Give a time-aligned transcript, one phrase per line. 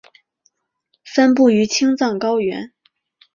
[1.05, 2.73] 分布于青藏高原。